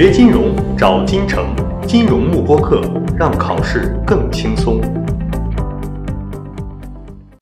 [0.00, 1.52] 学金融找金城，
[1.84, 2.80] 金融慕播课，
[3.18, 4.80] 让考试更轻松。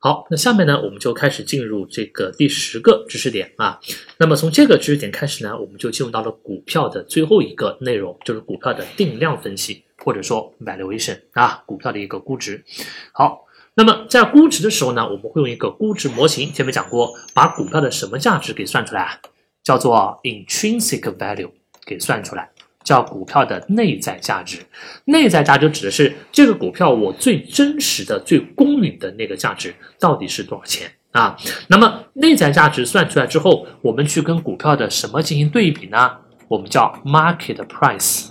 [0.00, 3.78] 好，那下面呢，我们就开始进入这个第十个知识点啊。
[4.18, 12.64] 那么从这个知识点开始呢，我们就进入到了股票的最后一个内容，就是股票的定量分析，或者说 valuation 啊，股票的一个估值。
[13.12, 13.44] 好，
[13.74, 19.20] 那么在估值的时候呢，我们会用一个估值模型，前面讲过，把股票的什么价值给算出来啊，
[19.62, 21.50] 叫做 intrinsic value
[21.90, 22.48] 给算出来。
[22.82, 24.58] 叫股票的内在价值，
[25.04, 31.36] 内在价值指的是这个股票我最真实的、最公允的那个价值到底是多少钱啊？
[31.68, 36.10] 那么内在价值算出来之后，我们去跟股票的什么进行对比呢？
[36.48, 38.30] 我们叫 market price，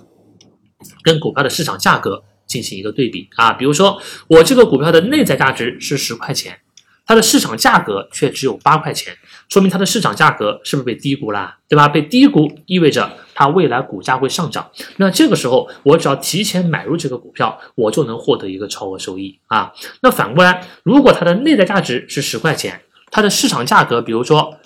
[1.03, 3.53] 跟股票的市场价格进行一个对比啊。
[3.53, 6.59] 比如说我这个股票的内在价值是十块钱。
[7.09, 9.17] 它的市场价格却只有八块钱，
[9.49, 11.87] 说明它的市场价格是不是被低估了，对吧？
[11.87, 14.69] 被低估意味着它未来股价会上涨。
[14.97, 19.73] 那这个时候，我只要提前买入这个股票，我就能获得一个超额收益啊。
[20.03, 22.79] 那反过来，如果它的内在价值是十块钱，
[23.09, 24.59] 它的市场价格比如说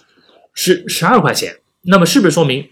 [0.53, 2.67] 是十二块钱，那么是不是说明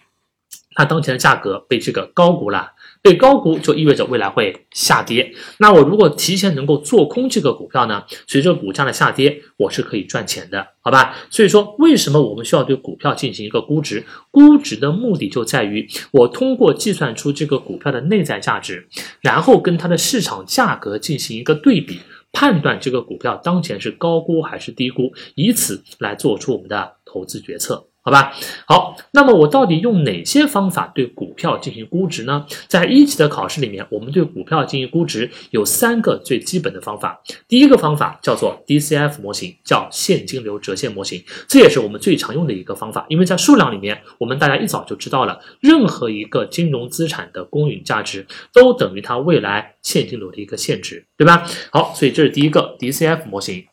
[0.75, 2.73] 它当前的价格被这个高估了？
[3.01, 5.33] 被高估就意味着未来会下跌。
[5.57, 8.03] 那我如果提前能够做空这个股票呢？
[8.27, 11.15] 随着股价的下跌，我是可以赚钱的，好吧？
[11.29, 14.03] 所以说，为什么我们需要对股票进行一个估值？
[14.29, 18.87] 估值的目的就在于我通过计算出这个股票的内在价值，
[19.21, 21.99] 然后跟它的市场价格进行一个对比，
[22.31, 27.87] 判断这个股票当前是高估还是低估，以此来做出我们的投资决策。
[28.03, 28.33] 好吧，
[28.65, 32.47] 好，那么我到底用哪些方法对股票进行估值呢？
[32.67, 37.21] 在一级的考试里面，我们对股票进行估值有三个最基本的方法。
[37.47, 43.05] 第一个方法叫做 DCF 模型，叫现金流折现模型，这也是我们最常用的一个方法。
[43.07, 51.47] 因为在数量里面，我们大家一早就知道了，任何一个金融资产的公允价值都等于它未来现金流的一个现值，对吧？
[51.71, 53.67] 好，所以这是第一个 DCF 模型。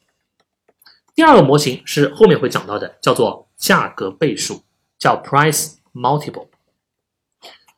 [1.15, 3.48] 第二个模型是后面会讲到的，叫做。
[3.59, 4.63] 价格倍数
[4.99, 6.47] 叫 price multiple，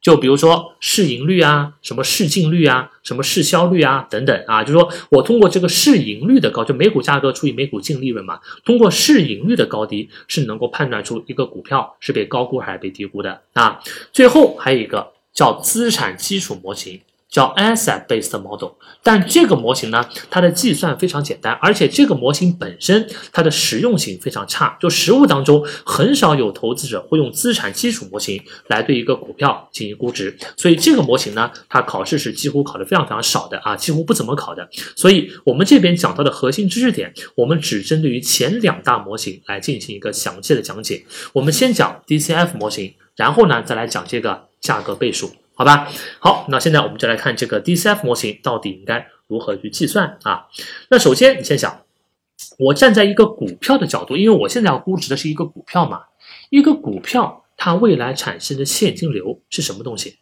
[0.00, 13.80] 就比如说市盈率啊，什么市净率啊，什么市销率啊等等啊，就是说我通过这个市盈率的高，就每股价格除以每股净利润嘛，通过市盈率的高低是能够判断出一个股票是被高估还是被低估的啊。
[14.12, 17.00] 最后还有一个叫资产基础模型。
[17.30, 18.70] 叫 asset-based model，
[19.04, 34.68] 但这个模型呢，它的计算非常简单，而且这个模型本身它的实用性非常差，就实物当中很少有投资者会用资产基础模型来对一个股票进行估值，所以这个模型呢，它考试是几乎考的非常非常少的啊，几乎不怎么考的。
[34.96, 41.04] 所以我们这边讲到的核心知识点，我们只针对于前两大模型来进行一个详细的讲解。
[41.32, 45.30] 我们先讲 DCF 模型，然后呢再来讲这个价格倍数。
[45.60, 50.46] 好吧，好，那现在我们就来看这个 DCF 模型到底应该如何去计算啊？
[50.88, 51.82] 那首先你先想，
[52.58, 56.04] 我站在一个股票的角度，因为我现在要估值的是一个股票嘛，
[56.48, 60.20] 一个股票它未来产生的现金流是什么东西？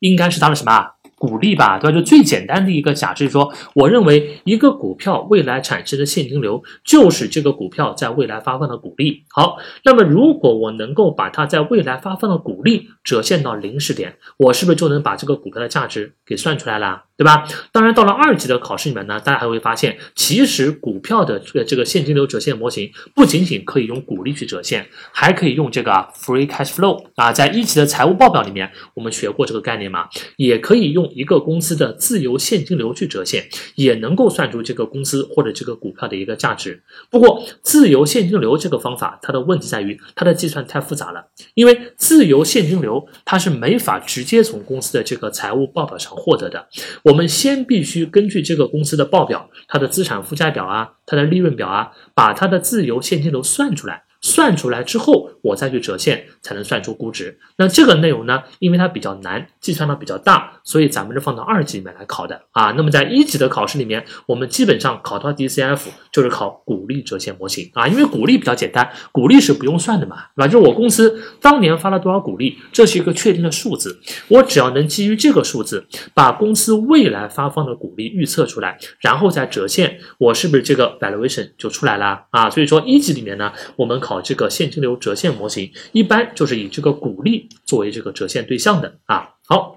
[0.00, 0.95] 应该是它的什么？
[1.18, 1.98] 鼓励吧，对吧？
[1.98, 9.24] 就最简单的一个假设，说，我认为一个股票未来产生的现金流就是这个股票在未来发放的股利。
[9.30, 17.04] 好，那么如果我能够把它在未来发放的股利折现到零时点，我是不是就能把这个股票的价值给算出来了？
[17.16, 17.48] 对吧？
[17.72, 36.82] 当然，到了二级的考试里面呢，大家还会发现，其实股票的这个现金流折现模型不仅仅可以用股利去折现，还可以用这个 free cash flow 啊，在一级的财务报表里面我们学过这个概念嘛，也可以用一个公司的自由现金流去折现，也能够算出这个公司或者这个股票的一个价值。
[37.10, 46.68] 不过，自由现金流这个方法，它的问题在于它的计算太复杂了，因为自由现金流它是没法直接从公司的这个财务报表上获得的。
[47.06, 54.05] 我们先必须根据这个公司的报表，它的资产负债表啊，它的利润表啊，把它的自由现金流算出来。
[54.20, 57.38] 算出来之后，我再去折现，才能算出估值。
[57.56, 62.72] 那这个内容呢，因为它比较难，计算量比较大，所以咱们是放到二级里面来考的啊。
[62.76, 65.80] 那么在一级的考试里面，我们基本上考到 DCF
[66.12, 70.48] 就是考股利折现模型啊，因为股利比较简单，股利是不用算的嘛，对吧？
[70.48, 82.50] 就是我公司当年发了多少股利，这是一个确定的数字，我只要能基于这个数字，把公司未来发放的股利预测出来，然后再折现，我是不是这个 valuation 就出来了啊？
[82.50, 84.22] 所以说一级里面呢，我们考。
[84.22, 89.34] 这个现金流折现模型一般就是以这个股利作为这个折现对象的啊。
[89.46, 89.76] 好，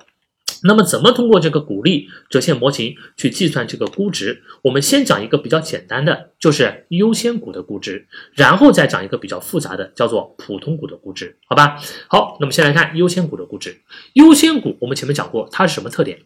[0.64, 4.44] 那么，怎么通过这个股利折现模型去计算这个估值？
[4.62, 11.80] 我们先讲一个比较简单的，就是优先股的估值，然后再讲一个比较复杂的，叫做普通股的估值，好吧？
[12.08, 13.81] 好，那么先来看优先股的估值。
[14.14, 16.20] 优先股我们前面讲过，它是什么特点？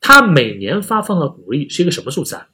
[0.00, 2.46] 它每年发放的股利是一个什么数字啊？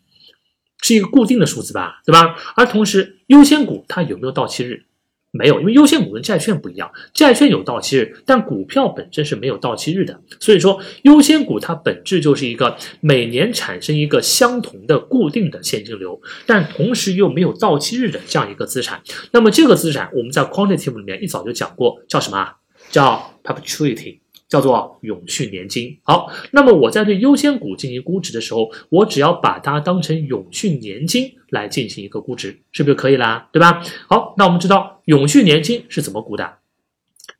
[0.82, 2.36] 是一个固定的数字吧，对吧？
[2.56, 4.84] 而同时，优先股它有没有到期日？
[5.32, 10.20] 没有，因为优先股跟债券不一样，债券有到期日，但股票本身是没有到期日的。
[10.40, 19.00] 所以说，优先股它本质就是一个每年产生一个相同的固定的现金流，但同时又没有到期日的这样一个资产。
[19.30, 22.54] 那么这个资产我们在 quantitative 里面一早就讲过，叫什么？
[22.90, 24.18] 叫 perpetuity。
[24.50, 25.96] 叫做永续年金。
[26.02, 33.48] 好，那么我在对优先股进行估值的时候，我只要把它当成永续年金来进行一个估值，是不是可以啦？
[33.52, 33.82] 对吧？
[34.08, 36.58] 好，那我们知道永续年金是怎么估的？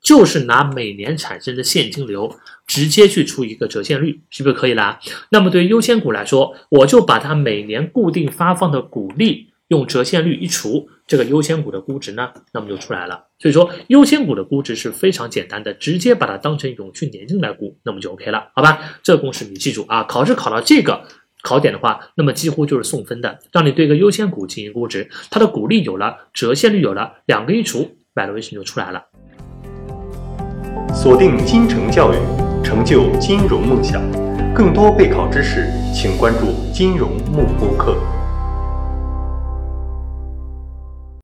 [0.01, 2.33] 就是拿每年产生的现金流
[2.65, 4.99] 直接去除一个折现率，是不是可以啦？
[5.29, 9.50] 那么对于优先股来说，我就把它每年固定发放的股利。
[9.71, 13.27] 用折现率一除，这个优先股的估值呢，那么就出来了。
[13.39, 18.79] 所以说，优先股的估值是非常简单的，直接把它当成永续年金来估，那么就 OK 了，好吧？
[19.01, 21.03] 这个公式你记住啊，考试考到这个
[21.41, 29.05] 考点的话，那么几乎就是送分的，让你对一个优先股进行估值，它的股利有了，折现率有了，两个一除，valuation 就出来了。
[30.93, 32.17] 锁定金城教育，
[32.61, 34.03] 成就金融梦想。
[34.53, 35.65] 更多备考知识，
[35.95, 37.95] 请关注金融慕播课。